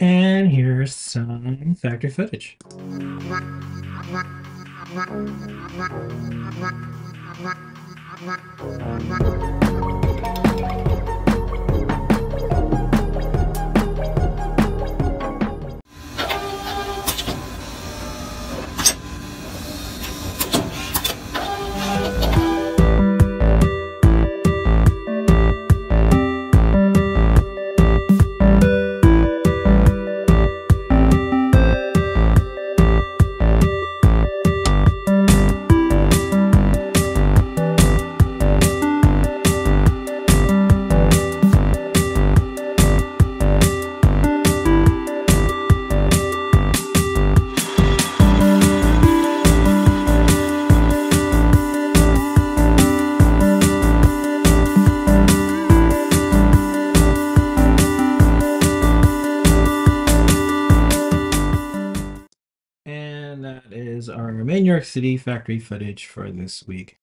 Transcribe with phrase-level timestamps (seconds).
[0.00, 2.56] And here's some factory footage.
[62.88, 66.97] And that is our main New York City factory footage for this week.